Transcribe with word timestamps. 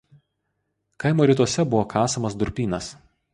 Kaimo 1.03 1.27
rytuose 1.31 1.67
buvo 1.75 1.83
kasamas 1.93 2.39
durpynas. 2.45 2.91